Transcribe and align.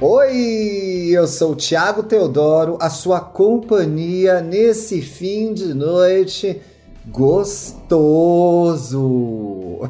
Oi, 0.00 1.08
eu 1.10 1.26
sou 1.26 1.54
o 1.54 1.56
Thiago 1.56 2.04
Teodoro, 2.04 2.78
a 2.80 2.88
sua 2.88 3.20
companhia 3.20 4.40
nesse 4.40 5.02
fim 5.02 5.52
de 5.52 5.74
noite 5.74 6.62
gostoso. 7.06 8.20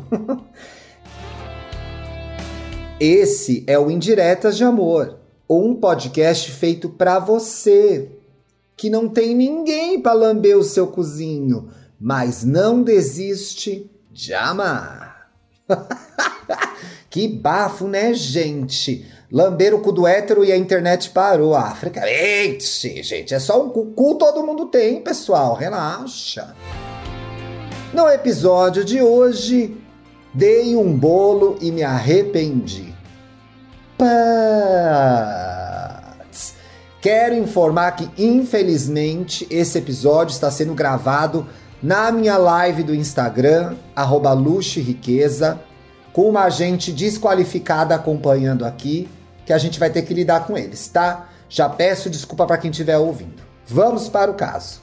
Esse 2.98 3.64
é 3.66 3.78
o 3.78 3.90
Indiretas 3.90 4.56
de 4.56 4.64
Amor, 4.64 5.18
um 5.46 5.74
podcast 5.74 6.52
feito 6.52 6.88
para 6.88 7.18
você 7.18 8.10
que 8.78 8.88
não 8.88 9.10
tem 9.10 9.34
ninguém 9.34 10.00
para 10.00 10.14
lamber 10.14 10.56
o 10.56 10.64
seu 10.64 10.86
cozinho, 10.86 11.68
mas 12.00 12.42
não 12.42 12.82
desiste 12.82 13.90
de 14.10 14.32
amar. 14.32 15.30
que 17.10 17.28
bafo, 17.28 17.86
né, 17.86 18.14
gente? 18.14 19.17
Lamber 19.30 19.74
o 19.74 19.80
cu 19.80 19.92
do 19.92 20.06
hétero 20.06 20.42
e 20.42 20.50
a 20.50 20.56
internet 20.56 21.10
parou. 21.10 21.54
Ah, 21.54 21.74
fricamente, 21.74 23.02
gente, 23.02 23.34
é 23.34 23.38
só 23.38 23.62
um 23.62 23.68
cu, 23.68 23.84
cu 23.86 24.14
todo 24.14 24.42
mundo 24.42 24.66
tem, 24.66 25.02
pessoal, 25.02 25.54
relaxa. 25.54 26.54
No 27.92 28.08
episódio 28.08 28.82
de 28.82 29.02
hoje, 29.02 29.76
dei 30.32 30.74
um 30.74 30.96
bolo 30.96 31.58
e 31.60 31.70
me 31.70 31.82
arrependi. 31.82 32.94
Quero 37.02 37.34
informar 37.34 37.92
que, 37.92 38.08
infelizmente, 38.16 39.46
esse 39.50 39.76
episódio 39.76 40.32
está 40.32 40.50
sendo 40.50 40.72
gravado 40.72 41.46
na 41.82 42.10
minha 42.10 42.38
live 42.38 42.82
do 42.82 42.94
Instagram, 42.94 43.76
arroba 43.94 44.34
Riqueza, 44.34 45.60
com 46.14 46.30
uma 46.30 46.48
gente 46.48 46.90
desqualificada 46.92 47.94
acompanhando 47.94 48.64
aqui 48.64 49.06
que 49.48 49.52
a 49.54 49.56
gente 49.56 49.80
vai 49.80 49.88
ter 49.88 50.02
que 50.02 50.12
lidar 50.12 50.46
com 50.46 50.58
eles, 50.58 50.88
tá? 50.88 51.30
Já 51.48 51.70
peço 51.70 52.10
desculpa 52.10 52.46
para 52.46 52.58
quem 52.58 52.70
estiver 52.70 52.98
ouvindo. 52.98 53.42
Vamos 53.64 54.06
para 54.06 54.30
o 54.30 54.34
caso. 54.34 54.82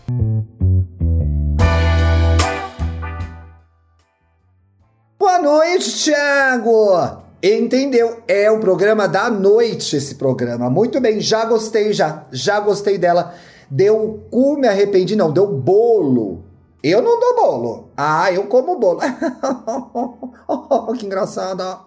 Boa 5.19 5.38
noite, 5.38 6.03
Thiago! 6.03 7.21
Entendeu? 7.43 8.23
É 8.27 8.49
o 8.49 8.59
programa 8.59 9.08
da 9.08 9.30
noite 9.30 9.97
esse 9.97 10.16
programa. 10.16 10.67
Muito 10.67 10.99
bem, 10.99 11.21
já 11.21 11.45
gostei 11.45 11.93
já. 11.93 12.25
Já 12.31 12.59
gostei 12.59 12.97
dela. 12.97 13.36
Deu 13.69 14.25
cu, 14.31 14.58
me 14.58 14.67
arrependi 14.67 15.16
não, 15.16 15.31
deu 15.31 15.45
bolo. 15.45 16.43
Eu 16.81 17.03
não 17.03 17.19
dou 17.19 17.36
bolo. 17.36 17.91
Ah, 17.95 18.31
eu 18.31 18.47
como 18.47 18.80
bolo. 18.80 18.99
oh, 20.49 20.91
que 20.93 21.05
engraçado. 21.05 21.86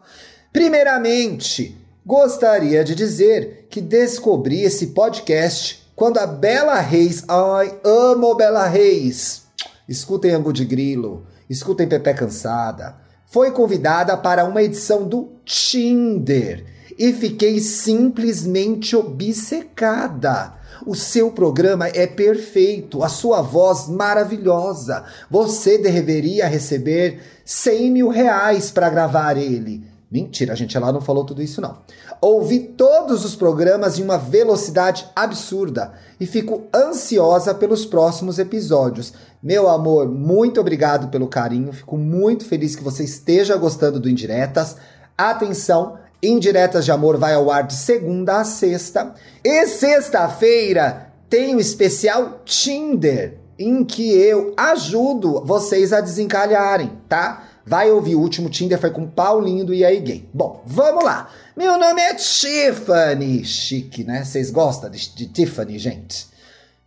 Primeiramente, 0.52 1.77
Gostaria 2.08 2.82
de 2.82 2.94
dizer 2.94 3.66
que 3.68 3.82
descobri 3.82 4.62
esse 4.62 4.86
podcast 4.86 5.86
quando 5.94 6.16
a 6.16 6.26
Bela 6.26 6.80
Reis, 6.80 7.22
ai, 7.28 7.78
amo 7.84 8.34
Bela 8.34 8.66
Reis, 8.66 9.42
escutem 9.86 10.30
Angu 10.30 10.50
de 10.50 10.64
Grilo, 10.64 11.26
escutem 11.50 11.86
Pepe 11.86 12.14
Cansada, 12.14 12.96
foi 13.26 13.50
convidada 13.50 14.16
para 14.16 14.46
uma 14.46 14.62
edição 14.62 15.06
do 15.06 15.32
Tinder 15.44 16.64
e 16.98 17.12
fiquei 17.12 17.60
simplesmente 17.60 18.96
obcecada. 18.96 20.54
O 20.86 20.94
seu 20.94 21.30
programa 21.30 21.88
é 21.88 22.06
perfeito, 22.06 23.02
a 23.02 23.10
sua 23.10 23.42
voz 23.42 23.86
maravilhosa. 23.86 25.04
Você 25.30 25.76
deveria 25.76 26.46
receber 26.46 27.20
100 27.44 27.90
mil 27.90 28.08
reais 28.08 28.70
para 28.70 28.88
gravar 28.88 29.36
ele. 29.36 29.84
Mentira, 30.10 30.54
a 30.54 30.56
gente 30.56 30.74
ela 30.74 30.90
não 30.90 31.02
falou 31.02 31.22
tudo 31.22 31.42
isso 31.42 31.60
não. 31.60 31.78
Ouvi 32.18 32.60
todos 32.60 33.26
os 33.26 33.36
programas 33.36 33.98
em 33.98 34.02
uma 34.02 34.16
velocidade 34.16 35.06
absurda 35.14 35.92
e 36.18 36.24
fico 36.24 36.64
ansiosa 36.74 37.54
pelos 37.54 37.84
próximos 37.84 38.38
episódios. 38.38 39.12
Meu 39.42 39.68
amor, 39.68 40.08
muito 40.08 40.60
obrigado 40.60 41.08
pelo 41.08 41.28
carinho. 41.28 41.74
Fico 41.74 41.98
muito 41.98 42.46
feliz 42.46 42.74
que 42.74 42.82
você 42.82 43.04
esteja 43.04 43.54
gostando 43.56 44.00
do 44.00 44.08
Indiretas. 44.08 44.76
Atenção, 45.16 45.98
Indiretas 46.22 46.86
de 46.86 46.90
Amor 46.90 47.18
vai 47.18 47.34
ao 47.34 47.50
ar 47.50 47.66
de 47.66 47.74
segunda 47.74 48.40
a 48.40 48.44
sexta. 48.44 49.14
E 49.44 49.66
sexta-feira 49.66 51.12
tem 51.28 51.54
o 51.54 51.60
especial 51.60 52.40
Tinder, 52.46 53.38
em 53.58 53.84
que 53.84 54.10
eu 54.16 54.54
ajudo 54.56 55.44
vocês 55.44 55.92
a 55.92 56.00
desencalharem, 56.00 56.92
tá? 57.08 57.44
Vai 57.68 57.90
ouvir 57.90 58.14
o 58.14 58.20
último 58.20 58.48
Tinder 58.48 58.80
foi 58.80 58.90
com 58.90 59.06
Paulinho 59.06 59.62
do 59.62 59.74
EA 59.74 59.94
Gay. 60.00 60.26
Bom, 60.32 60.62
vamos 60.64 61.04
lá. 61.04 61.28
Meu 61.54 61.78
nome 61.78 62.00
é 62.00 62.14
Tiffany. 62.14 63.44
Chique, 63.44 64.04
né? 64.04 64.24
Vocês 64.24 64.50
gostam 64.50 64.88
de, 64.88 65.14
de 65.14 65.26
Tiffany, 65.26 65.78
gente? 65.78 66.26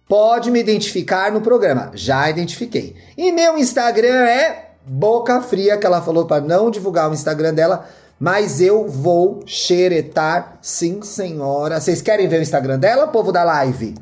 Pode 0.09 0.49
me 0.49 0.59
identificar 0.59 1.31
no 1.31 1.39
programa. 1.39 1.91
Já 1.93 2.27
identifiquei. 2.31 2.95
E 3.15 3.31
meu 3.31 3.59
Instagram 3.59 4.25
é 4.25 4.71
Boca 4.83 5.39
Fria, 5.41 5.77
que 5.77 5.85
ela 5.85 6.01
falou 6.01 6.25
para 6.25 6.43
não 6.43 6.71
divulgar 6.71 7.11
o 7.11 7.13
Instagram 7.13 7.53
dela, 7.53 7.87
mas 8.19 8.59
eu 8.59 8.87
vou 8.87 9.43
xeretar, 9.45 10.57
sim, 10.63 11.03
senhora. 11.03 11.79
Vocês 11.79 12.01
querem 12.01 12.27
ver 12.27 12.39
o 12.39 12.41
Instagram 12.41 12.79
dela, 12.79 13.07
povo 13.07 13.31
da 13.31 13.43
live? 13.43 13.93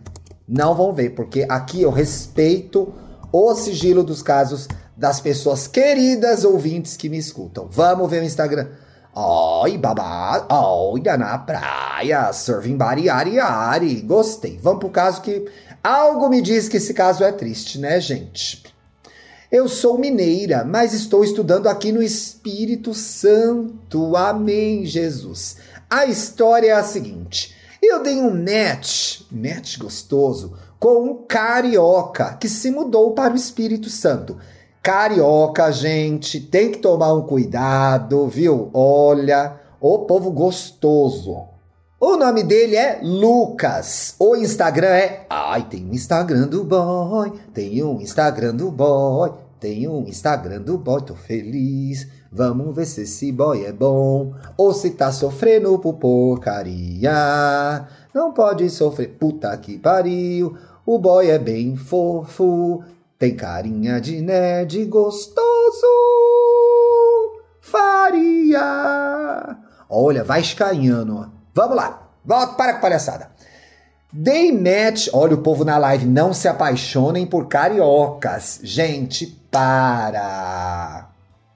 Não 0.48 0.74
vão 0.74 0.94
ver, 0.94 1.10
porque 1.10 1.46
aqui 1.50 1.82
eu 1.82 1.92
respeito 1.92 2.94
o 3.34 3.54
sigilo 3.54 4.02
dos 4.02 4.22
casos 4.24 4.68
das 5.00 5.22
pessoas 5.22 5.66
queridas 5.66 6.44
ouvintes 6.44 6.98
que 6.98 7.08
me 7.08 7.18
escutam. 7.18 7.70
Vamos 7.72 8.12
ver 8.12 8.22
o 8.22 8.26
Instagram. 8.26 8.68
Oi, 9.16 9.78
babá, 9.78 10.46
olha 10.50 11.18
na 11.18 11.38
praia, 11.38 12.34
serving 12.34 12.76
body, 12.76 13.10
ari, 13.10 13.40
ari. 13.40 14.02
Gostei. 14.02 14.60
Vamos 14.62 14.82
pro 14.82 14.90
caso 14.90 15.22
que 15.22 15.50
algo 15.82 16.28
me 16.28 16.42
diz 16.42 16.68
que 16.68 16.78
esse 16.78 16.94
caso 16.94 17.24
é 17.24 17.32
triste, 17.32 17.80
né, 17.80 18.02
gente? 18.02 18.62
Eu 19.50 19.70
sou 19.70 19.98
mineira, 19.98 20.66
mas 20.66 20.94
estou 20.94 21.24
estudando 21.24 21.68
aqui 21.68 21.94
no 21.94 22.04
Espírito 22.04 22.94
Santo. 22.94 24.18
Amém, 24.18 24.86
Jesus. 24.86 25.56
A 25.90 26.06
história 26.08 26.72
é 26.72 26.74
a 26.74 26.84
seguinte: 26.84 27.56
eu 27.82 28.04
dei 28.04 28.18
um 28.18 28.32
match, 28.32 29.22
match 29.32 29.78
gostoso, 29.78 30.54
com 30.78 31.04
um 31.04 31.24
carioca 31.26 32.34
que 32.34 32.50
se 32.50 32.70
mudou 32.70 33.14
para 33.14 33.34
o 33.34 33.38
Espírito 33.38 33.90
Santo. 33.90 34.38
Carioca, 34.82 35.72
gente, 35.74 36.40
tem 36.40 36.72
que 36.72 36.78
tomar 36.78 37.14
um 37.14 37.22
cuidado, 37.22 38.28
viu? 38.28 38.70
Olha, 38.74 39.60
o 39.80 40.00
povo 40.00 40.32
gostoso. 40.32 41.50
O 42.00 42.16
nome 42.16 42.44
dele 42.44 42.78
é 42.78 43.02
Lucas. 43.04 44.16
O 44.18 44.38
Instagram 44.38 44.88
é. 44.88 45.26
Ai, 45.30 45.68
tem 45.70 45.86
um 45.86 45.94
Instagram 45.94 46.48
do 46.48 46.64
boy. 46.64 47.34
Tem 47.54 47.84
um 47.84 48.00
Instagram 48.00 48.56
do 48.56 48.72
boy. 48.72 49.34
Tem 49.60 49.86
um 49.86 50.08
Instagram 50.08 50.62
do 50.62 50.78
boy. 50.78 51.02
Tô 51.02 51.14
feliz. 51.14 52.08
Vamos 52.32 52.74
ver 52.74 52.86
se 52.86 53.02
esse 53.02 53.34
boy 53.34 53.66
é 53.66 53.74
bom. 53.74 54.34
Ou 54.56 54.74
se 54.74 54.92
tá 54.92 55.12
sofrendo 55.12 55.78
por 55.78 55.96
porcaria. 55.96 57.86
Não 58.14 58.32
pode 58.32 58.70
sofrer. 58.70 59.18
Puta 59.20 59.56
que 59.58 59.78
pariu. 59.78 60.56
O 60.86 60.98
boy 60.98 61.30
é 61.30 61.38
bem 61.38 61.76
fofo. 61.76 62.82
Tem 63.20 63.36
carinha 63.36 64.00
de 64.00 64.22
nerd 64.22 64.86
gostoso. 64.86 65.36
Faria. 67.60 69.58
Olha, 69.90 70.24
vai 70.24 70.40
escanhando. 70.40 71.30
Vamos 71.54 71.76
lá. 71.76 72.12
Volta 72.24 72.54
para 72.54 72.76
com 72.76 72.80
palhaçada. 72.80 73.30
Dei 74.14 74.54
match. 74.54 75.10
Olha 75.12 75.36
o 75.36 75.42
povo 75.42 75.66
na 75.66 75.78
live. 75.78 76.06
Não 76.06 76.34
se 76.34 76.48
apaixonem 76.48 77.28
por 77.28 77.50
cariocas. 77.50 78.62
Gente, 78.64 79.28
para. 79.52 81.10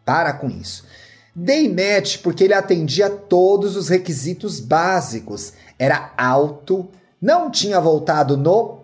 Para 0.03 0.33
com 0.33 0.49
isso. 0.49 0.85
Dei 1.33 1.69
match 1.69 2.17
porque 2.21 2.43
ele 2.43 2.53
atendia 2.53 3.09
todos 3.09 3.77
os 3.77 3.87
requisitos 3.87 4.59
básicos. 4.59 5.53
Era 5.79 6.11
alto, 6.17 6.89
não 7.21 7.49
tinha 7.49 7.79
voltado 7.79 8.35
no 8.35 8.82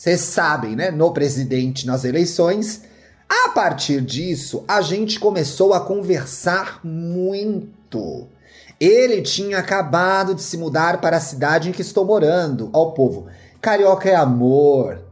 vocês 0.00 0.22
sabem, 0.22 0.74
né? 0.74 0.90
No 0.90 1.12
presidente 1.12 1.86
nas 1.86 2.04
eleições. 2.04 2.84
A 3.28 3.50
partir 3.50 4.00
disso, 4.00 4.64
a 4.66 4.80
gente 4.80 5.20
começou 5.20 5.74
a 5.74 5.80
conversar 5.80 6.80
muito. 6.82 8.26
Ele 8.80 9.20
tinha 9.20 9.58
acabado 9.58 10.34
de 10.34 10.40
se 10.40 10.56
mudar 10.56 11.02
para 11.02 11.18
a 11.18 11.20
cidade 11.20 11.68
em 11.68 11.72
que 11.72 11.82
estou 11.82 12.06
morando. 12.06 12.70
Ó, 12.72 12.92
povo, 12.92 13.26
carioca 13.60 14.08
é 14.08 14.14
amor. 14.14 15.02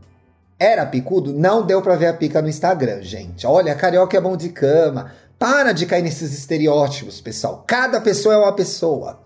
Era 0.59 0.87
picudo? 0.87 1.35
Não 1.35 1.67
deu 1.67 1.83
para 1.83 1.95
ver 1.95 2.07
a 2.07 2.15
pica 2.15 2.41
no 2.41 2.49
Instagram, 2.49 3.03
gente. 3.03 3.47
Olha, 3.47 3.75
carioca 3.75 4.17
é 4.17 4.21
bom 4.23 4.39
de 4.39 4.49
cama. 4.49 5.13
Para 5.39 5.73
de 5.73 5.85
cair 5.85 6.01
nesses 6.01 6.33
estereótipos, 6.33 7.21
pessoal. 7.21 7.63
Cada 7.67 8.01
pessoa 8.01 8.35
é 8.35 8.39
uma 8.39 8.55
pessoa. 8.55 9.21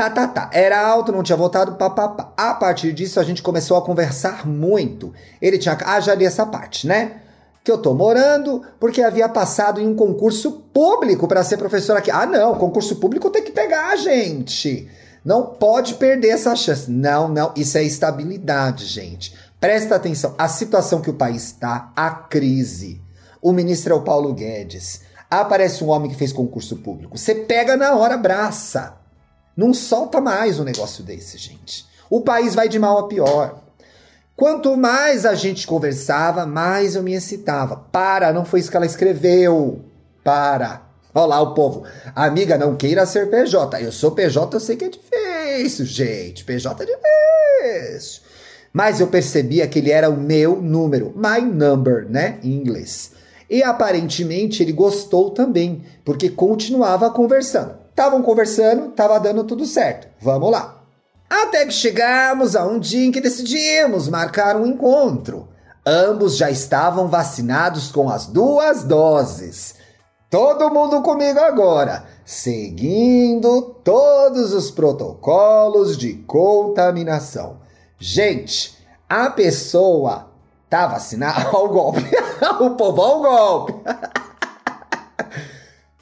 Tá, 0.00 0.08
tá, 0.08 0.26
tá. 0.26 0.50
Era 0.54 0.80
alto, 0.80 1.12
não 1.12 1.22
tinha 1.22 1.36
votado, 1.36 1.72
papapá. 1.74 2.32
A 2.34 2.54
partir 2.54 2.90
disso, 2.94 3.20
a 3.20 3.22
gente 3.22 3.42
começou 3.42 3.76
a 3.76 3.82
conversar 3.82 4.46
muito. 4.46 5.12
Ele 5.42 5.58
tinha. 5.58 5.76
Ah, 5.84 6.00
já 6.00 6.14
li 6.14 6.24
essa 6.24 6.46
parte, 6.46 6.86
né? 6.86 7.20
Que 7.62 7.70
eu 7.70 7.76
tô 7.76 7.92
morando 7.92 8.62
porque 8.80 9.02
havia 9.02 9.28
passado 9.28 9.78
em 9.78 9.86
um 9.86 9.94
concurso 9.94 10.52
público 10.72 11.28
para 11.28 11.44
ser 11.44 11.58
professor 11.58 11.98
aqui. 11.98 12.10
Ah, 12.10 12.24
não, 12.24 12.54
concurso 12.54 12.96
público 12.96 13.28
tem 13.28 13.42
que 13.42 13.52
pegar, 13.52 13.94
gente. 13.96 14.88
Não 15.22 15.44
pode 15.44 15.92
perder 15.96 16.28
essa 16.28 16.56
chance. 16.56 16.90
Não, 16.90 17.28
não, 17.28 17.52
isso 17.54 17.76
é 17.76 17.82
estabilidade, 17.82 18.86
gente. 18.86 19.36
Presta 19.60 19.96
atenção, 19.96 20.34
a 20.38 20.48
situação 20.48 21.02
que 21.02 21.10
o 21.10 21.14
país 21.14 21.44
está, 21.44 21.92
a 21.94 22.08
crise. 22.08 23.02
O 23.42 23.52
ministro 23.52 23.92
é 23.92 23.96
o 23.98 24.02
Paulo 24.02 24.32
Guedes. 24.32 25.02
Aparece 25.30 25.84
um 25.84 25.90
homem 25.90 26.10
que 26.10 26.16
fez 26.16 26.32
concurso 26.32 26.78
público. 26.78 27.18
Você 27.18 27.34
pega 27.34 27.76
na 27.76 27.94
hora, 27.94 28.14
abraça. 28.14 28.98
Não 29.60 29.74
solta 29.74 30.22
mais 30.22 30.58
um 30.58 30.64
negócio 30.64 31.04
desse, 31.04 31.36
gente. 31.36 31.84
O 32.08 32.22
país 32.22 32.54
vai 32.54 32.66
de 32.66 32.78
mal 32.78 32.96
a 32.96 33.08
pior. 33.08 33.62
Quanto 34.34 34.74
mais 34.74 35.26
a 35.26 35.34
gente 35.34 35.66
conversava, 35.66 36.46
mais 36.46 36.94
eu 36.94 37.02
me 37.02 37.12
excitava. 37.12 37.76
Para, 37.76 38.32
não 38.32 38.46
foi 38.46 38.60
isso 38.60 38.70
que 38.70 38.76
ela 38.78 38.86
escreveu. 38.86 39.84
Para. 40.24 40.80
Olha 41.14 41.26
lá 41.26 41.42
o 41.42 41.52
povo. 41.52 41.84
Amiga, 42.16 42.56
não 42.56 42.74
queira 42.74 43.04
ser 43.04 43.28
PJ. 43.28 43.82
Eu 43.82 43.92
sou 43.92 44.12
PJ, 44.12 44.56
eu 44.56 44.60
sei 44.60 44.76
que 44.76 44.86
é 44.86 44.88
difícil, 44.88 45.84
gente. 45.84 46.42
PJ 46.42 46.82
é 46.82 46.86
difícil. 46.86 48.22
Mas 48.72 48.98
eu 48.98 49.08
percebia 49.08 49.68
que 49.68 49.78
ele 49.78 49.90
era 49.90 50.08
o 50.08 50.16
meu 50.16 50.56
número, 50.56 51.12
my 51.14 51.42
number, 51.42 52.08
né, 52.08 52.38
em 52.42 52.52
inglês. 52.52 53.12
E 53.50 53.62
aparentemente 53.62 54.62
ele 54.62 54.72
gostou 54.72 55.28
também, 55.32 55.84
porque 56.02 56.30
continuava 56.30 57.10
conversando. 57.10 57.79
Estavam 58.00 58.22
conversando, 58.22 58.86
estava 58.86 59.20
dando 59.20 59.44
tudo 59.44 59.66
certo. 59.66 60.08
Vamos 60.22 60.50
lá. 60.50 60.82
Até 61.28 61.66
que 61.66 61.72
chegamos 61.74 62.56
a 62.56 62.64
um 62.66 62.78
dia 62.78 63.04
em 63.04 63.12
que 63.12 63.20
decidimos 63.20 64.08
marcar 64.08 64.56
um 64.56 64.64
encontro. 64.64 65.48
Ambos 65.84 66.34
já 66.34 66.50
estavam 66.50 67.08
vacinados 67.08 67.92
com 67.92 68.08
as 68.08 68.24
duas 68.26 68.84
doses. 68.84 69.74
Todo 70.30 70.72
mundo 70.72 71.02
comigo 71.02 71.40
agora, 71.40 72.06
seguindo 72.24 73.76
todos 73.84 74.54
os 74.54 74.70
protocolos 74.70 75.94
de 75.98 76.14
contaminação. 76.26 77.58
Gente, 77.98 78.78
a 79.06 79.28
pessoa 79.28 80.30
tá 80.70 80.86
vacinada. 80.86 81.50
Olha 81.52 81.64
o 81.64 81.68
golpe. 81.68 82.00
o 82.64 82.70
povo, 82.70 83.02
olha 83.02 83.16
o 83.16 83.20
golpe. 83.20 83.74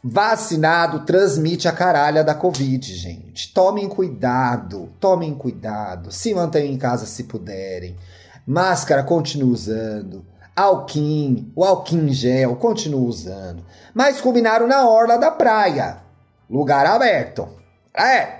Vacinado 0.02 1.00
transmite 1.00 1.66
a 1.66 1.72
caralha 1.72 2.22
da 2.22 2.34
Covid, 2.34 2.94
gente. 2.94 3.52
Tomem 3.52 3.88
cuidado, 3.88 4.88
tomem 5.00 5.34
cuidado. 5.34 6.12
Se 6.12 6.32
mantenham 6.32 6.72
em 6.72 6.78
casa 6.78 7.04
se 7.04 7.24
puderem. 7.24 7.96
Máscara, 8.46 9.02
continue 9.02 9.50
usando. 9.50 10.24
Alquim, 10.54 11.52
o 11.54 11.64
alquim 11.64 12.12
gel, 12.12 12.56
continua 12.56 13.00
usando. 13.00 13.64
Mas 13.92 14.20
combinaram 14.20 14.66
na 14.66 14.88
orla 14.88 15.18
da 15.18 15.30
praia. 15.30 15.98
Lugar 16.48 16.86
aberto. 16.86 17.48
É. 17.92 18.38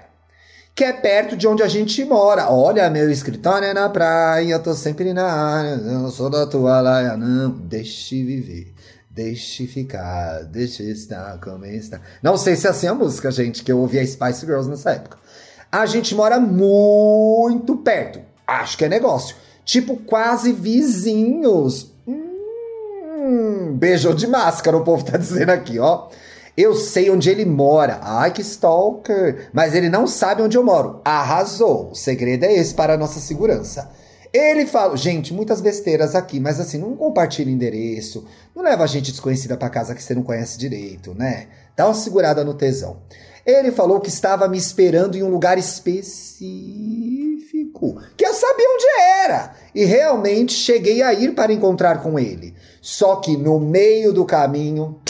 Que 0.75 0.84
é 0.84 0.93
perto 0.93 1.37
de 1.37 1.49
onde 1.49 1.62
a 1.62 1.69
gente 1.69 2.04
mora. 2.04 2.50
Olha, 2.50 2.88
meu 2.88 3.11
escritório 3.11 3.66
é 3.66 3.75
na 3.75 3.88
praia, 3.88 4.52
eu 4.52 4.62
tô 4.62 4.75
sempre 4.75 5.12
na 5.12 5.26
área. 5.26 5.70
Eu 5.70 5.99
não 5.99 6.11
sou 6.11 6.31
da 6.31 6.46
tua 6.46 6.81
laia, 6.81 7.16
não. 7.16 7.50
Deixe 7.50 8.25
viver. 8.25 8.75
Deixe 9.18 9.66
ficar, 9.66 10.44
deixe 10.44 10.84
estar 10.84 11.40
como 11.40 11.66
está. 11.66 12.00
Não 12.22 12.36
sei 12.36 12.54
se 12.54 12.68
é 12.68 12.70
assim 12.70 12.86
a 12.86 12.94
música, 12.94 13.32
gente, 13.32 13.64
que 13.64 13.72
eu 13.72 13.80
ouvi 13.80 13.98
a 13.98 14.06
Spice 14.06 14.46
Girls 14.46 14.70
nessa 14.70 14.92
época. 14.92 15.18
A 15.72 15.86
gente 15.86 16.14
mora 16.14 16.38
muito 16.38 17.78
perto. 17.78 18.20
Acho 18.46 18.78
que 18.78 18.84
é 18.84 18.88
negócio. 18.88 19.34
Tipo, 19.64 19.96
quase 19.96 20.52
vizinhos. 20.52 21.92
Hum, 22.06 23.76
de 24.16 24.26
máscara, 24.28 24.76
o 24.76 24.84
povo 24.84 25.04
tá 25.04 25.18
dizendo 25.18 25.50
aqui, 25.50 25.80
ó. 25.80 26.06
Eu 26.56 26.76
sei 26.76 27.10
onde 27.10 27.28
ele 27.28 27.44
mora. 27.44 27.98
Ai, 28.00 28.30
que 28.30 28.42
stalker. 28.42 29.50
Mas 29.52 29.74
ele 29.74 29.88
não 29.88 30.06
sabe 30.06 30.42
onde 30.42 30.56
eu 30.56 30.62
moro. 30.62 31.00
Arrasou. 31.04 31.90
O 31.90 31.94
segredo 31.96 32.44
é 32.44 32.54
esse 32.54 32.72
para 32.72 32.94
a 32.94 32.96
nossa 32.96 33.18
segurança. 33.18 33.90
Ele 34.32 34.66
fala, 34.66 34.96
gente, 34.96 35.32
muitas 35.32 35.60
besteiras 35.60 36.14
aqui, 36.14 36.38
mas 36.38 36.60
assim, 36.60 36.78
não 36.78 36.94
compartilha 36.96 37.50
endereço, 37.50 38.26
não 38.54 38.62
leva 38.62 38.86
gente 38.86 39.10
desconhecida 39.10 39.56
para 39.56 39.70
casa 39.70 39.94
que 39.94 40.02
você 40.02 40.14
não 40.14 40.22
conhece 40.22 40.58
direito, 40.58 41.14
né? 41.14 41.48
Dá 41.75 41.86
uma 41.86 41.94
segurada 41.94 42.44
no 42.44 42.54
tesão. 42.54 42.98
Ele 43.46 43.72
falou 43.72 44.00
que 44.00 44.10
estava 44.10 44.46
me 44.46 44.58
esperando 44.58 45.16
em 45.16 45.22
um 45.22 45.30
lugar 45.30 45.56
específico, 45.56 46.48
que 48.16 48.26
eu 48.26 48.34
sabia 48.34 48.69
onde 48.75 48.84
era, 49.25 49.54
e 49.75 49.86
realmente 49.86 50.52
cheguei 50.52 51.00
a 51.02 51.14
ir 51.14 51.34
para 51.34 51.52
encontrar 51.52 52.02
com 52.02 52.19
ele. 52.19 52.54
Só 52.82 53.16
que 53.16 53.36
no 53.36 53.58
meio 53.58 54.12
do 54.12 54.26
caminho 54.26 55.00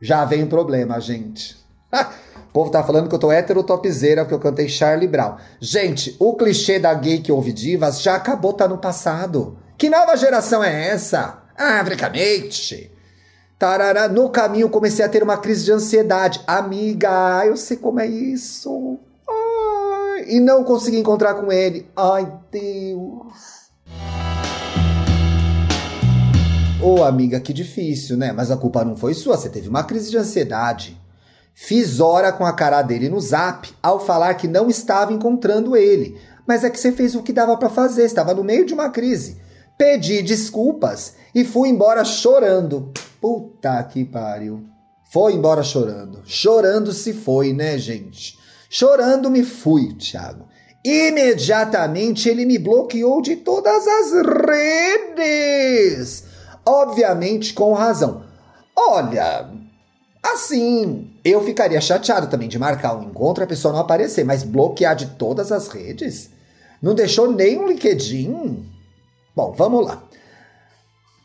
já 0.00 0.26
vem 0.26 0.44
o 0.44 0.48
problema, 0.48 1.00
gente. 1.00 1.56
o 2.48 2.52
povo 2.52 2.70
tá 2.70 2.82
falando 2.82 3.08
que 3.08 3.14
eu 3.14 3.18
tô 3.18 3.30
hétero 3.30 3.62
topzeira 3.62 4.24
porque 4.24 4.34
eu 4.34 4.40
cantei 4.40 4.68
Charlie 4.68 5.08
Brown. 5.08 5.36
Gente, 5.60 6.16
o 6.18 6.34
clichê 6.34 6.78
da 6.78 6.92
gay 6.94 7.20
que 7.20 7.32
ouve 7.32 7.52
divas 7.52 8.00
já 8.00 8.16
acabou, 8.16 8.52
tá 8.52 8.66
no 8.66 8.78
passado. 8.78 9.58
Que 9.78 9.90
nova 9.90 10.16
geração 10.16 10.64
é 10.64 10.88
essa? 10.88 11.42
Ah, 11.56 11.84
francamente. 11.84 12.90
Tarará, 13.58 14.06
no 14.06 14.28
caminho 14.28 14.68
comecei 14.68 15.02
a 15.04 15.08
ter 15.08 15.22
uma 15.22 15.38
crise 15.38 15.64
de 15.64 15.72
ansiedade. 15.72 16.40
Amiga, 16.46 17.44
eu 17.46 17.56
sei 17.56 17.78
como 17.78 18.00
é 18.00 18.06
isso. 18.06 18.98
Ai, 19.26 20.26
e 20.28 20.40
não 20.40 20.62
consegui 20.62 20.98
encontrar 20.98 21.34
com 21.34 21.50
ele. 21.50 21.88
Ai, 21.96 22.30
Deus. 22.50 23.66
Ô, 26.82 26.96
oh, 27.00 27.04
amiga, 27.04 27.40
que 27.40 27.54
difícil, 27.54 28.18
né? 28.18 28.32
Mas 28.32 28.50
a 28.50 28.56
culpa 28.56 28.84
não 28.84 28.94
foi 28.94 29.14
sua, 29.14 29.36
você 29.36 29.48
teve 29.48 29.68
uma 29.68 29.82
crise 29.84 30.10
de 30.10 30.18
ansiedade. 30.18 31.00
Fiz 31.58 32.00
hora 32.00 32.30
com 32.30 32.44
a 32.44 32.52
cara 32.52 32.82
dele 32.82 33.08
no 33.08 33.18
zap 33.18 33.74
ao 33.82 33.98
falar 33.98 34.34
que 34.34 34.46
não 34.46 34.68
estava 34.68 35.10
encontrando 35.12 35.74
ele. 35.74 36.20
Mas 36.46 36.62
é 36.62 36.70
que 36.70 36.78
você 36.78 36.92
fez 36.92 37.14
o 37.14 37.22
que 37.22 37.32
dava 37.32 37.56
para 37.56 37.70
fazer, 37.70 38.04
estava 38.04 38.34
no 38.34 38.44
meio 38.44 38.66
de 38.66 38.74
uma 38.74 38.90
crise. 38.90 39.40
Pedi 39.78 40.20
desculpas 40.20 41.14
e 41.34 41.42
fui 41.44 41.70
embora 41.70 42.04
chorando. 42.04 42.92
Puta 43.20 43.82
que 43.84 44.04
pariu. 44.04 44.64
Foi 45.10 45.32
embora 45.32 45.62
chorando. 45.62 46.20
Chorando 46.26 46.92
se 46.92 47.14
foi, 47.14 47.54
né, 47.54 47.78
gente? 47.78 48.38
Chorando 48.68 49.30
me 49.30 49.42
fui, 49.42 49.94
Thiago. 49.94 50.46
Imediatamente 50.84 52.28
ele 52.28 52.44
me 52.44 52.58
bloqueou 52.58 53.22
de 53.22 53.36
todas 53.36 53.86
as 53.86 54.12
redes 54.46 56.26
obviamente 56.66 57.54
com 57.54 57.72
razão. 57.72 58.24
Olha, 58.76 59.48
assim, 60.32 61.10
eu 61.24 61.42
ficaria 61.44 61.80
chateado 61.80 62.28
também 62.28 62.48
de 62.48 62.58
marcar 62.58 62.96
um 62.96 63.02
encontro 63.02 63.42
e 63.42 63.44
a 63.44 63.48
pessoa 63.48 63.72
não 63.72 63.80
aparecer, 63.80 64.24
mas 64.24 64.42
bloquear 64.42 64.94
de 64.94 65.06
todas 65.06 65.52
as 65.52 65.68
redes? 65.68 66.30
Não 66.80 66.94
deixou 66.94 67.30
nem 67.32 67.58
um 67.58 67.66
LinkedIn? 67.66 68.64
Bom, 69.34 69.52
vamos 69.52 69.86
lá. 69.86 70.02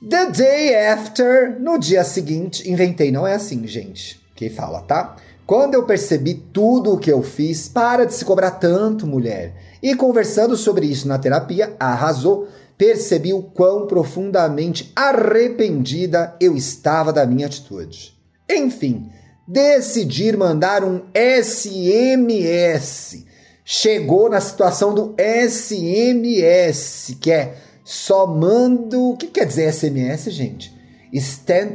The 0.07 0.31
day 0.31 0.75
after, 0.75 1.59
no 1.59 1.77
dia 1.77 2.03
seguinte, 2.03 2.69
inventei, 2.69 3.11
não 3.11 3.27
é 3.27 3.35
assim, 3.35 3.67
gente, 3.67 4.19
que 4.35 4.49
fala, 4.49 4.81
tá? 4.81 5.15
Quando 5.45 5.75
eu 5.75 5.83
percebi 5.83 6.33
tudo 6.33 6.93
o 6.93 6.97
que 6.97 7.11
eu 7.11 7.21
fiz, 7.21 7.67
para 7.67 8.05
de 8.05 8.13
se 8.13 8.25
cobrar 8.25 8.51
tanto, 8.51 9.05
mulher. 9.05 9.53
E 9.83 9.95
conversando 9.95 10.55
sobre 10.57 10.85
isso 10.85 11.07
na 11.07 11.19
terapia, 11.19 11.75
arrasou 11.79 12.47
percebi 12.81 13.31
o 13.31 13.43
quão 13.43 13.85
profundamente 13.85 14.91
arrependida 14.95 16.35
eu 16.39 16.55
estava 16.55 17.13
da 17.13 17.27
minha 17.27 17.45
atitude. 17.45 18.19
Enfim, 18.55 19.11
decidir 19.47 20.37
mandar 20.37 20.83
um 20.83 21.03
SMS. 21.13 23.25
Chegou 23.63 24.29
na 24.29 24.41
situação 24.41 24.93
do 24.93 25.15
SMS, 25.17 27.15
que 27.21 27.31
é 27.31 27.55
só 27.83 28.27
mando. 28.27 29.11
O 29.11 29.17
que 29.17 29.27
quer 29.27 29.45
dizer 29.45 29.73
SMS, 29.73 30.29
gente? 30.31 30.75
Instant 31.13 31.71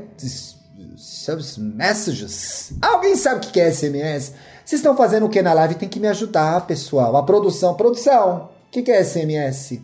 Messages. 1.59 2.73
Alguém 2.81 3.17
sabe 3.17 3.47
o 3.47 3.51
que 3.51 3.61
é 3.61 3.71
SMS? 3.71 4.33
Vocês 4.65 4.81
estão 4.81 4.97
fazendo 4.97 5.27
o 5.27 5.29
que 5.29 5.43
na 5.43 5.53
live? 5.53 5.75
Tem 5.77 5.89
que 5.89 6.01
me 6.01 6.09
ajudar, 6.09 6.67
pessoal. 6.67 7.17
A 7.17 7.23
produção. 7.23 7.75
Produção, 7.75 8.51
o 8.67 8.71
que 8.71 8.91
é 8.91 9.03
SMS? 9.03 9.81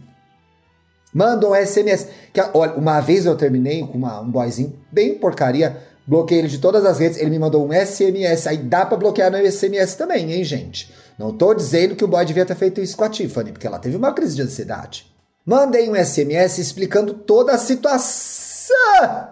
Manda 1.13 1.49
um 1.49 1.55
SMS. 1.55 2.09
Que, 2.33 2.41
olha, 2.55 2.75
uma 2.75 3.01
vez 3.01 3.27
eu 3.27 3.37
terminei 3.37 3.87
com 3.87 3.99
uma, 3.99 4.21
um 4.21 4.31
boyzinho 4.31 4.79
bem 4.91 5.19
porcaria, 5.19 5.77
bloqueei 6.07 6.41
ele 6.41 6.49
de 6.49 6.59
todas 6.59 6.85
as 6.85 6.99
redes, 6.99 7.19
ele 7.19 7.31
me 7.31 7.39
mandou 7.39 7.67
um 7.67 7.73
SMS. 7.73 8.47
Aí 8.47 8.59
dá 8.59 8.85
pra 8.87 8.97
bloquear 8.97 9.31
no 9.31 9.39
SMS 9.39 9.95
também, 9.95 10.33
hein, 10.33 10.45
gente? 10.45 10.93
Não 11.19 11.33
tô 11.33 11.55
dizendo 11.55 11.95
que 11.95 12.05
o 12.05 12.09
boy 12.09 12.25
devia 12.25 12.47
ter 12.47 12.57
feito 12.57 12.81
isso 12.81 12.97
com 12.97 13.05
a 13.05 13.09
Tiffany, 13.09 13.53
porque 13.53 13.67
ela 13.67 13.79
teve 13.79 13.97
uma 13.97 14.13
crise 14.13 14.35
de 14.35 14.43
ansiedade. 14.43 15.13
Mandei 15.45 15.89
um 15.91 15.97
SMS 15.97 16.59
explicando 16.59 17.15
toda 17.15 17.53
a 17.53 17.59
situação, 17.59 19.29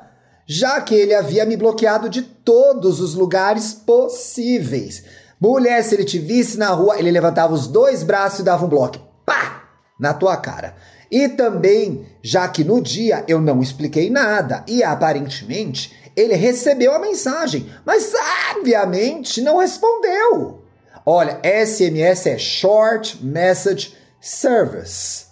já 0.47 0.81
que 0.81 0.95
ele 0.95 1.15
havia 1.15 1.47
me 1.47 1.57
bloqueado 1.57 2.09
de 2.09 2.23
todos 2.23 3.01
os 3.01 3.15
lugares 3.15 3.73
possíveis. 3.73 5.05
Mulher, 5.41 5.83
se 5.83 5.95
ele 5.95 6.05
te 6.05 6.19
visse 6.19 6.59
na 6.59 6.69
rua, 6.69 6.99
ele 6.99 7.11
levantava 7.11 7.55
os 7.55 7.67
dois 7.67 8.03
braços 8.03 8.41
e 8.41 8.43
dava 8.43 8.67
um 8.67 8.69
bloco. 8.69 8.99
Pá! 9.25 9.65
Na 9.99 10.13
tua 10.13 10.37
cara. 10.37 10.75
E 11.11 11.29
também, 11.29 12.07
já 12.23 12.47
que 12.47 12.63
no 12.63 12.81
dia 12.81 13.25
eu 13.27 13.41
não 13.41 13.61
expliquei 13.61 14.09
nada 14.09 14.65
e 14.69 14.83
aparentemente 14.83 15.93
ele 16.17 16.35
recebeu 16.35 16.95
a 16.95 16.99
mensagem, 16.99 17.69
mas 17.85 18.13
sabiamente 18.13 19.41
não 19.41 19.59
respondeu. 19.59 20.63
Olha, 21.05 21.41
SMS 21.43 22.27
é 22.27 22.39
Short 22.39 23.25
Message 23.25 23.97
Service. 24.21 25.27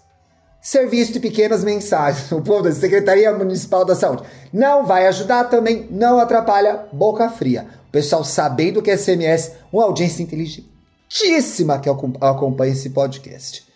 Serviço 0.61 1.13
de 1.13 1.21
pequenas 1.21 1.63
mensagens. 1.63 2.31
O 2.33 2.43
povo 2.43 2.65
da 2.65 2.73
Secretaria 2.73 3.33
Municipal 3.33 3.85
da 3.85 3.95
Saúde. 3.95 4.25
Não 4.53 4.85
vai 4.85 5.07
ajudar 5.07 5.45
também, 5.45 5.87
não 5.91 6.19
atrapalha, 6.19 6.87
boca 6.93 7.29
fria. 7.31 7.67
O 7.89 7.93
pessoal 7.93 8.25
sabendo 8.25 8.83
que 8.83 8.91
é 8.91 8.97
SMS, 8.97 9.53
uma 9.73 9.85
audiência 9.85 10.23
inteligentíssima 10.23 11.79
que 11.79 11.89
acompanha 11.89 12.73
esse 12.73 12.91
podcast. 12.91 13.68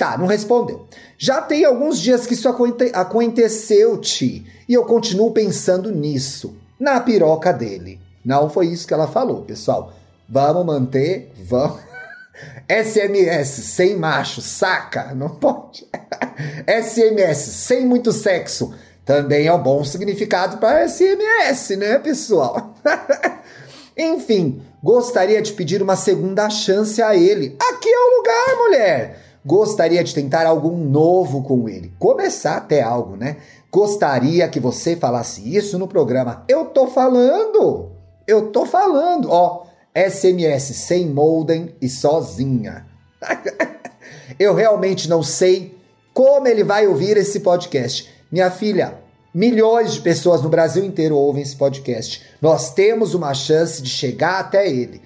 Tá, 0.00 0.16
não 0.16 0.24
respondeu. 0.24 0.86
Já 1.18 1.42
tem 1.42 1.62
alguns 1.62 2.00
dias 2.00 2.26
que 2.26 2.32
isso 2.32 2.48
aconteceu, 2.48 3.98
Ti, 3.98 4.46
e 4.66 4.72
eu 4.72 4.86
continuo 4.86 5.30
pensando 5.30 5.92
nisso, 5.92 6.56
na 6.78 6.98
piroca 7.00 7.52
dele. 7.52 8.00
Não 8.24 8.48
foi 8.48 8.68
isso 8.68 8.88
que 8.88 8.94
ela 8.94 9.06
falou, 9.06 9.42
pessoal. 9.42 9.92
Vamos 10.26 10.64
manter, 10.64 11.30
vamos. 11.44 11.82
SMS 12.66 13.48
sem 13.48 13.94
macho, 13.94 14.40
saca? 14.40 15.14
Não 15.14 15.28
pode. 15.28 15.86
SMS 16.66 17.36
sem 17.36 17.84
muito 17.84 18.10
sexo 18.10 18.72
também 19.04 19.48
é 19.48 19.52
um 19.52 19.62
bom 19.62 19.84
significado 19.84 20.56
para 20.56 20.88
SMS, 20.88 21.76
né, 21.76 21.98
pessoal? 21.98 22.74
Enfim, 23.94 24.62
gostaria 24.82 25.42
de 25.42 25.52
pedir 25.52 25.82
uma 25.82 25.96
segunda 25.96 26.48
chance 26.48 27.02
a 27.02 27.14
ele. 27.14 27.54
Aqui 27.60 27.88
é 27.90 27.98
o 27.98 28.16
lugar, 28.16 28.56
mulher. 28.56 29.29
Gostaria 29.44 30.04
de 30.04 30.14
tentar 30.14 30.46
algo 30.46 30.70
novo 30.76 31.42
com 31.42 31.68
ele. 31.68 31.92
Começar 31.98 32.56
até 32.56 32.82
algo, 32.82 33.16
né? 33.16 33.38
Gostaria 33.72 34.48
que 34.48 34.60
você 34.60 34.96
falasse 34.96 35.56
isso 35.56 35.78
no 35.78 35.88
programa. 35.88 36.44
Eu 36.48 36.66
tô 36.66 36.86
falando. 36.86 37.90
Eu 38.26 38.50
tô 38.50 38.66
falando. 38.66 39.30
Ó, 39.30 39.64
SMS 39.94 40.76
sem 40.76 41.06
modem 41.06 41.74
e 41.80 41.88
sozinha. 41.88 42.86
Eu 44.38 44.54
realmente 44.54 45.08
não 45.08 45.22
sei 45.22 45.76
como 46.12 46.46
ele 46.46 46.62
vai 46.62 46.86
ouvir 46.86 47.16
esse 47.16 47.40
podcast. 47.40 48.08
Minha 48.30 48.50
filha, 48.50 48.98
milhões 49.32 49.94
de 49.94 50.00
pessoas 50.00 50.42
no 50.42 50.48
Brasil 50.48 50.84
inteiro 50.84 51.16
ouvem 51.16 51.42
esse 51.42 51.56
podcast. 51.56 52.22
Nós 52.40 52.72
temos 52.72 53.14
uma 53.14 53.34
chance 53.34 53.82
de 53.82 53.88
chegar 53.88 54.40
até 54.40 54.68
ele. 54.68 55.00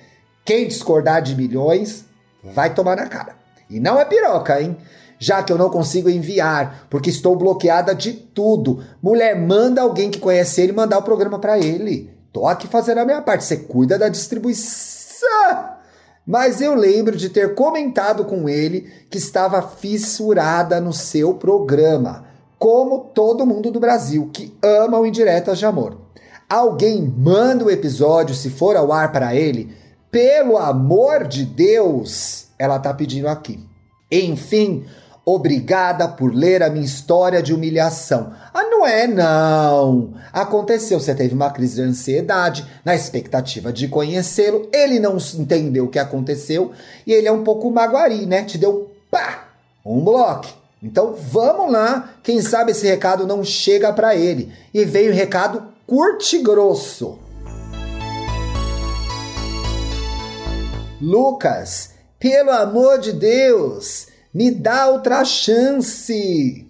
Quem 0.45 0.69
discordar 0.69 1.23
de 1.23 1.35
milhões 1.35 2.05
vai 2.43 2.75
tomar 2.75 2.97
na 2.97 3.07
cara. 3.07 3.44
E 3.69 3.81
não 3.81 3.99
é 4.01 4.05
piroca, 4.05 4.61
hein? 4.61 4.77
Já 5.19 5.43
que 5.43 5.53
eu 5.53 5.59
não 5.59 5.71
consigo 5.71 6.11
enviar, 6.11 6.87
porque 6.91 7.11
estou 7.11 7.37
bloqueada 7.37 7.95
de 7.95 8.13
tudo. 8.13 8.85
Mulher, 9.03 9.41
manda 9.41 9.83
alguém 9.83 10.11
que 10.11 10.19
conhece 10.19 10.61
ele 10.61 10.73
mandar 10.73 10.99
o 10.99 11.03
programa 11.03 11.39
para 11.39 11.59
ele. 11.59 12.13
Tô 12.33 12.47
aqui 12.47 12.67
fazendo 12.67 12.99
a 12.99 13.05
minha 13.05 13.23
parte. 13.23 13.45
Você 13.45 13.59
cuida 13.59 13.99
da 13.99 14.09
distribuição. 14.09 15.75
Mas 16.27 16.61
eu 16.61 16.75
lembro 16.75 17.17
de 17.17 17.29
ter 17.29 17.55
comentado 17.55 18.25
com 18.25 18.49
ele 18.49 18.91
que 19.11 19.19
estava 19.19 19.61
fissurada 19.61 20.81
no 20.81 20.93
seu 20.93 21.35
programa, 21.35 22.25
como 22.59 23.11
todo 23.15 23.47
mundo 23.47 23.71
do 23.71 23.79
Brasil 23.79 24.31
que 24.33 24.57
ama 24.63 24.99
o 24.99 25.07
Indiretas 25.07 25.59
de 25.59 25.67
Amor. 25.67 25.99
Alguém 26.49 27.03
manda 27.03 27.65
o 27.65 27.71
episódio, 27.71 28.35
se 28.35 28.49
for 28.49 28.75
ao 28.77 28.91
ar 28.91 29.13
para 29.13 29.35
ele, 29.35 29.75
pelo 30.11 30.57
amor 30.57 31.27
de 31.27 31.45
Deus, 31.45 32.44
ela 32.59 32.79
tá 32.79 32.93
pedindo 32.93 33.29
aqui. 33.29 33.59
Enfim, 34.11 34.85
Obrigada 35.27 36.07
por 36.07 36.35
ler 36.35 36.63
a 36.63 36.69
minha 36.69 36.85
história 36.85 37.43
de 37.43 37.55
humilhação. 37.55 38.35
Ah, 38.53 38.65
não 38.65 38.87
é 38.87 39.07
não. 39.07 40.13
Aconteceu, 40.31 41.01
você 41.01 41.15
teve 41.15 41.35
uma 41.35 41.51
crise 41.51 41.77
de 41.77 41.81
ansiedade, 41.81 42.67
na 42.85 42.95
expectativa 42.95 43.73
de 43.73 43.89
conhecê-lo, 43.89 44.69
ele 44.71 45.01
não 45.01 45.17
entendeu 45.17 45.87
o 45.87 45.89
que 45.89 45.99
aconteceu 45.99 46.73
e 47.07 47.13
ele 47.13 47.27
é 47.27 47.33
um 47.33 47.43
pouco 47.43 47.71
magoari, 47.71 48.27
né? 48.27 48.45
Te 48.45 48.59
deu 48.59 48.91
pá, 49.11 49.49
um 49.83 50.05
bloco. 50.05 50.49
Então 50.83 51.15
vamos 51.15 51.73
lá, 51.73 52.17
quem 52.23 52.43
sabe 52.43 52.73
esse 52.73 52.87
recado 52.87 53.27
não 53.27 53.43
chega 53.43 53.95
para 53.95 54.15
ele. 54.15 54.53
E 54.75 54.85
veio 54.85 55.11
o 55.11 55.15
recado 55.15 55.63
curte 55.87 56.39
grosso. 56.43 57.19
Lucas, 61.01 61.94
pelo 62.25 62.53
amor 62.53 63.01
de 63.01 63.13
Deus, 63.13 64.07
me 64.33 64.51
dá 64.51 64.87
outra 64.87 65.27
chance. 65.27 66.67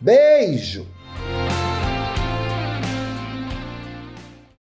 Beijo. 0.00 0.95